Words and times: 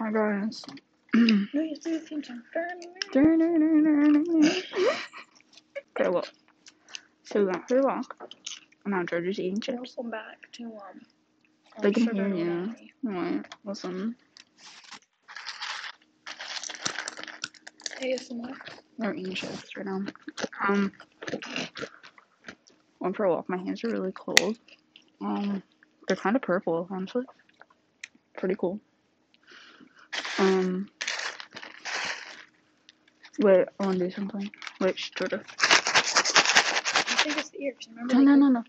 Hi 0.00 0.10
guys. 0.10 0.64
No, 1.12 1.60
you 1.60 1.76
do 1.76 1.98
the 1.98 2.00
theme 2.00 2.24
song. 2.24 2.42
okay, 5.94 6.08
well, 6.08 6.24
so 7.24 7.40
we 7.40 7.44
went 7.44 7.68
for 7.68 7.80
a 7.80 7.82
walk. 7.82 8.16
And 8.86 8.94
now 8.94 9.02
George 9.02 9.26
is 9.26 9.38
eating 9.38 9.60
chips. 9.60 9.98
Welcome 9.98 10.10
back 10.10 10.50
to 10.52 10.64
um. 10.64 11.02
They 11.82 11.92
can 11.92 12.14
hear 12.14 12.28
you. 12.28 12.74
Wait, 13.02 13.42
listen. 13.62 14.16
ASMR. 18.00 18.56
They're 18.96 19.14
eating 19.14 19.34
chips 19.34 19.76
right 19.76 19.84
now. 19.84 20.02
Um, 20.66 20.92
went 23.00 23.16
for 23.18 23.24
a 23.24 23.30
walk. 23.30 23.50
My 23.50 23.58
hands 23.58 23.84
are 23.84 23.90
really 23.90 24.12
cold. 24.12 24.58
Um, 25.20 25.62
they're 26.08 26.16
kind 26.16 26.36
of 26.36 26.40
purple, 26.40 26.88
honestly. 26.90 27.24
Pretty 28.38 28.54
cool. 28.58 28.80
Um, 30.38 30.90
wait, 33.40 33.66
I 33.80 33.84
want 33.86 33.98
to 33.98 34.06
do 34.06 34.10
something. 34.10 34.50
Wait, 34.80 34.98
shh, 34.98 35.10
Georgia. 35.16 35.42
I 36.96 37.02
think 37.16 37.38
it's 37.38 37.50
the 37.50 37.62
ear. 37.64 37.72
'cause 37.74 37.88
remember 37.90 38.14
No, 38.14 38.20
no, 38.22 38.34
no, 38.36 38.48
no. 38.48 38.64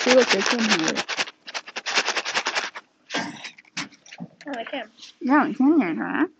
See, 0.00 0.14
look, 0.14 0.28
they 0.28 0.42
can 0.42 0.60
hear 0.80 0.88
it. 0.90 1.06
Oh, 4.46 4.52
I 4.58 4.64
can. 4.64 4.90
Yeah, 5.20 5.46
you 5.46 5.54
can 5.54 5.80
hear 5.80 5.94
that. 5.96 6.30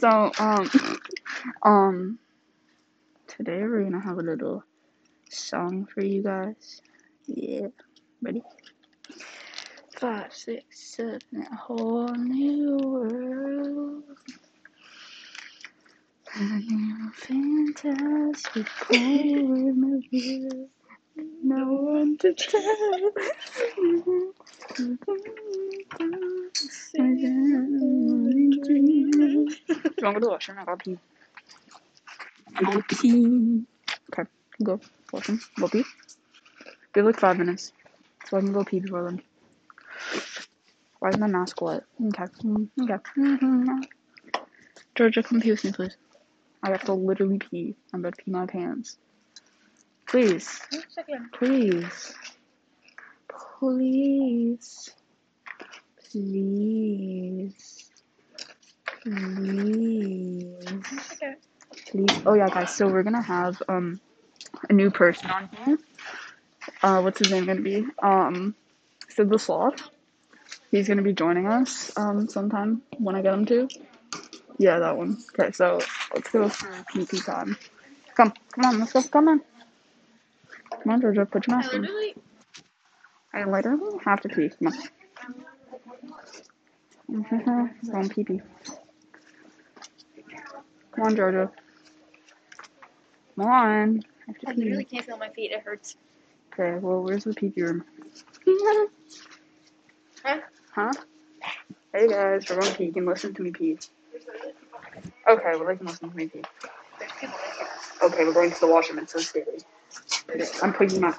So, 0.00 0.32
um, 0.38 0.70
um, 1.62 2.18
today 3.28 3.62
we're 3.62 3.84
gonna 3.84 4.00
have 4.00 4.18
a 4.18 4.22
little 4.22 4.64
song 5.30 5.86
for 5.86 6.02
you 6.02 6.22
guys. 6.22 6.80
Yeah, 7.26 7.68
ready? 8.22 8.42
Five, 10.00 10.32
six, 10.32 10.64
seven, 10.96 11.20
a 11.34 11.56
whole 11.56 12.08
new 12.14 12.78
world. 12.78 14.04
A 16.34 16.42
new 16.42 17.10
fantastic 17.12 18.66
point 18.66 19.94
of 19.94 20.02
view. 20.10 20.70
No 21.44 21.72
one 21.72 22.16
to 22.16 22.32
tell. 22.32 22.62
Do 22.62 23.12
you 24.82 24.94
want 29.98 29.98
to 29.98 30.00
go 30.00 30.12
to 30.14 30.20
the 30.20 30.28
washroom? 30.30 30.58
I 30.60 30.64
gotta 30.64 30.78
pee. 30.78 30.98
I 32.56 32.62
gotta 32.62 32.82
pee. 32.88 33.64
Okay, 34.14 34.30
go. 34.62 34.80
Washroom. 35.12 35.40
Go 35.60 35.68
pee. 35.68 35.84
Give 36.94 37.04
like 37.04 37.20
five 37.20 37.36
minutes. 37.36 37.74
So 38.24 38.38
I 38.38 38.40
can 38.40 38.54
go 38.54 38.64
pee 38.64 38.80
before 38.80 39.04
then. 39.04 39.20
Why 40.98 41.08
is 41.08 41.18
my 41.18 41.26
mask 41.26 41.60
wet? 41.62 41.84
Okay. 42.08 42.24
Okay. 42.82 43.88
Georgia, 44.94 45.22
come 45.22 45.40
pee 45.40 45.50
with 45.50 45.64
me, 45.64 45.72
please. 45.72 45.96
I 46.62 46.70
have 46.70 46.84
to 46.84 46.92
literally 46.92 47.38
pee. 47.38 47.74
I'm 47.92 48.00
about 48.00 48.18
to 48.18 48.24
pee 48.24 48.30
my 48.30 48.46
pants. 48.46 48.98
Please. 50.06 50.60
Please. 51.32 52.14
Please. 53.58 54.90
Please. 56.10 57.90
Please. 59.02 59.84
One 60.64 60.82
second. 61.02 61.36
Please. 61.86 62.22
Oh 62.26 62.34
yeah, 62.34 62.48
guys. 62.48 62.74
So 62.74 62.88
we're 62.88 63.02
gonna 63.02 63.22
have 63.22 63.62
um 63.68 64.00
a 64.68 64.72
new 64.72 64.90
person 64.90 65.30
on 65.30 65.48
here. 65.64 65.78
Uh, 66.82 67.00
what's 67.00 67.18
his 67.18 67.30
name 67.30 67.46
gonna 67.46 67.62
be? 67.62 67.86
Um, 68.02 68.54
Sid 69.20 69.30
the 69.30 69.38
Sloth. 69.38 69.90
He's 70.70 70.88
gonna 70.88 71.02
be 71.02 71.12
joining 71.12 71.46
us 71.46 71.92
um 71.98 72.26
sometime 72.28 72.80
when 72.98 73.14
I 73.16 73.22
get 73.22 73.34
him 73.34 73.44
to. 73.46 73.68
Yeah, 74.58 74.78
that 74.78 74.96
one. 74.96 75.18
Okay, 75.38 75.52
so 75.52 75.80
let's 76.14 76.30
go 76.30 76.48
for 76.48 76.68
PP 76.94 77.24
time. 77.26 77.56
Come, 78.16 78.32
come 78.54 78.64
on, 78.64 78.78
let's 78.80 78.92
go. 78.94 79.02
Come 79.02 79.28
on. 79.28 79.40
Come 80.70 80.92
on, 80.92 81.00
Georgia, 81.02 81.26
put 81.26 81.46
your 81.46 81.56
mask 81.58 81.74
on. 81.74 81.86
I 83.34 83.44
literally 83.44 83.98
have 84.04 84.22
to 84.22 84.30
pee. 84.30 84.50
Come 84.50 84.68
on. 84.68 84.74
Go 87.86 87.92
on, 87.98 88.08
pee 88.08 88.24
pee. 88.24 88.40
Come 90.92 91.04
on, 91.04 91.16
Georgia. 91.16 91.50
Come 93.36 93.46
on. 93.46 94.02
I 94.28 94.32
have 94.32 94.38
to 94.40 94.48
I 94.48 94.52
literally 94.54 94.84
can't 94.84 95.04
feel 95.04 95.16
my 95.18 95.28
feet. 95.30 95.52
It 95.52 95.60
hurts. 95.62 95.96
Okay, 96.54 96.78
well, 96.80 97.02
where's 97.02 97.24
the 97.24 97.34
pee 97.34 97.50
pee 97.50 97.62
room? 97.62 97.84
Huh? 98.46 98.86
Huh? 100.74 100.92
Hey 101.92 102.08
guys, 102.08 102.48
we're 102.48 102.56
going 102.60 102.70
to 102.72 102.78
pee. 102.78 102.84
You 102.86 102.92
can 102.92 103.06
listen 103.06 103.34
to 103.34 103.42
me 103.42 103.50
pee. 103.50 103.78
Okay, 105.28 105.52
well, 105.56 105.66
they 105.66 105.76
can 105.76 105.86
listen 105.86 106.10
to 106.10 106.16
me 106.16 106.28
pee. 106.28 106.42
Okay, 108.02 108.24
we're 108.24 108.32
going 108.32 108.52
to 108.52 108.60
the 108.60 108.66
washroom. 108.68 109.00
It's 109.00 109.12
so 109.12 109.18
scary. 109.20 109.46
Okay, 110.30 110.46
I'm 110.62 110.72
putting 110.72 111.00
my. 111.00 111.14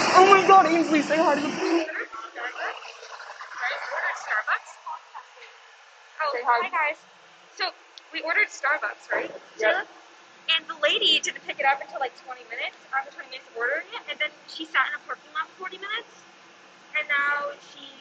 Oh 0.00 0.26
my 0.30 0.46
god, 0.46 0.66
Ainsley, 0.66 1.02
say 1.02 1.16
hi 1.18 1.34
to 1.34 1.40
the 1.42 1.48
pool. 1.48 1.84
Starbucks. 4.22 4.70
Oh, 6.22 6.32
Say 6.34 6.40
hi. 6.44 6.68
hi. 6.68 6.90
guys. 6.90 6.98
So 7.56 7.70
we 8.12 8.22
ordered 8.22 8.48
Starbucks, 8.48 9.10
right? 9.12 9.30
Yep. 9.60 9.88
And 10.56 10.66
the 10.68 10.78
lady 10.82 11.18
didn't 11.20 11.42
pick 11.46 11.60
it 11.60 11.66
up 11.66 11.80
until 11.82 12.00
like 12.00 12.14
20 12.24 12.42
minutes, 12.50 12.76
after 12.96 13.12
20 13.14 13.30
minutes 13.30 13.48
of 13.50 13.56
ordering 13.58 13.86
it, 13.94 14.02
and 14.10 14.18
then 14.20 14.30
she 14.56 14.64
sat 14.64 14.88
in 14.88 14.96
a 14.96 15.04
parking 15.04 15.28
lot 15.36 15.52
for 15.52 15.68
40 15.68 15.76
minutes, 15.76 16.24
and 16.96 17.04
now 17.12 17.52
she, 17.60 17.92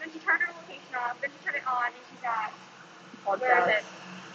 then 0.00 0.08
she 0.08 0.16
turned 0.24 0.40
her 0.40 0.48
location 0.56 0.96
off, 0.96 1.20
then 1.20 1.28
she 1.28 1.44
turned 1.44 1.60
it 1.60 1.68
on, 1.68 1.92
and 1.92 2.00
she's 2.08 2.24
at, 2.24 2.48
where 3.28 3.60
is 3.60 3.68
it? 3.68 3.84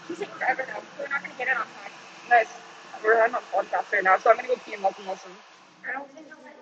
She's 0.07 0.19
taking 0.21 0.37
forever 0.37 0.69
though, 0.69 0.85
so 0.85 1.01
we're 1.01 1.09
not 1.09 1.25
gonna 1.25 1.33
get 1.41 1.47
it 1.49 1.57
on 1.57 1.65
time. 1.65 1.89
Nice. 2.29 2.53
We're 3.03 3.17
having 3.17 3.33
a 3.33 3.41
podcast 3.49 3.89
right 3.91 4.03
now, 4.03 4.19
so 4.19 4.29
I'm 4.29 4.35
gonna 4.35 4.49
go 4.49 4.55
pee 4.61 4.73
and 4.73 4.83
them 4.83 4.93
listen. 5.09 5.31
I 5.81 5.93
don't 5.93 6.11
think 6.13 6.27
I'll 6.29 6.37
let 6.45 6.53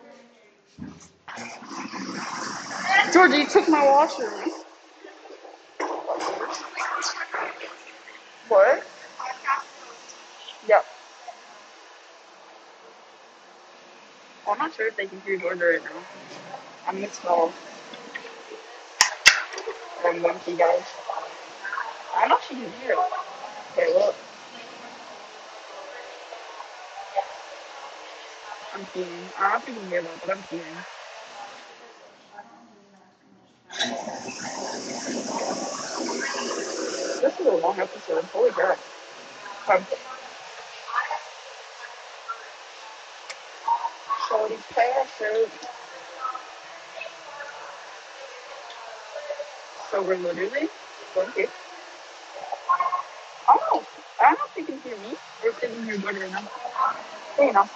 Georgie, 3.12 3.38
you 3.44 3.48
took 3.48 3.68
my 3.68 3.84
washroom. 3.84 4.50
What? 8.48 8.88
Yep. 10.68 10.86
Well, 14.39 14.39
I'm 14.52 14.58
not 14.58 14.74
sure 14.74 14.88
if 14.88 14.98
they 14.98 15.08
can 15.08 15.22
hear 15.22 15.38
Georgia 15.38 15.66
right 15.66 15.84
now. 15.84 16.04
Gonna 16.86 17.14
smell. 17.14 17.54
I'm 20.06 20.22
going 20.22 20.40
to 20.40 20.56
guys. 20.56 20.86
I 22.16 22.22
don't 22.22 22.30
know 22.30 22.38
if 22.38 22.44
she 22.46 22.56
can 22.56 22.72
hear 22.74 22.92
it. 22.94 22.98
Okay, 23.78 23.94
look. 23.94 24.16
I'm 28.74 28.86
peeing. 28.88 29.32
I 29.38 29.52
don't 29.52 29.64
if 29.64 29.70
you 29.70 29.76
can 29.82 29.88
hear 29.90 30.04
that, 30.04 30.22
but 30.22 30.32
I'm 30.32 30.44
peeing. 30.44 30.86
This 37.22 37.34
is 37.40 37.46
a 37.48 37.52
long 37.52 37.80
episode. 37.80 38.26
Holy 38.34 38.52
crap. 38.52 38.80
Um, 39.72 39.88
Shorty 44.40 44.58
parachute. 44.74 45.52
So 49.92 50.04
we're 50.04 50.18
literally 50.18 50.70
to. 51.16 51.48
Oh, 53.50 53.86
I 54.20 54.24
don't 54.26 54.34
know 54.34 54.46
if 54.56 54.58
you 54.58 54.66
can 54.66 54.82
hear 54.82 54.98
me 55.00 55.16
We're 55.44 55.54
sitting 55.60 55.84
here 55.86 55.98
right 56.00 56.32
now. 56.32 56.52
There 57.38 57.48
you 57.48 57.54
know. 57.54 57.70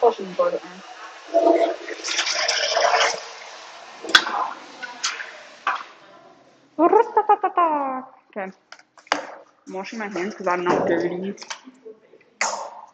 Pushing 0.00 0.34
Jordan. 0.34 0.60
Okay. 8.30 8.52
I'm 9.68 9.74
washing 9.74 9.98
my 10.00 10.08
hands 10.08 10.34
because 10.34 10.48
I'm 10.48 10.64
not 10.64 10.86
dirty. 10.88 11.34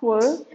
What? 0.00 0.46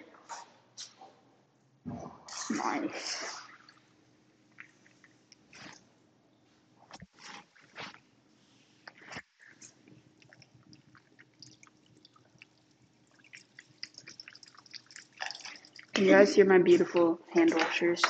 Can 15.94 16.06
you 16.06 16.12
guys 16.12 16.36
hear 16.36 16.46
my 16.46 16.60
beautiful 16.60 17.20
hand 17.34 17.54
washers? 17.56 18.04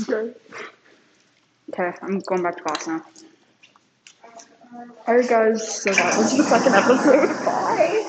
Okay. 0.00 0.32
Okay, 1.72 1.92
I'm 2.02 2.20
going 2.20 2.42
back 2.42 2.56
to 2.58 2.62
class 2.62 2.86
now. 2.86 3.02
Alright 4.72 5.28
guys, 5.28 5.82
so 5.82 5.92
that 5.92 6.16
was 6.16 6.36
the 6.36 6.44
second 6.44 6.74
episode. 6.74 7.28
Bye! 7.44 8.08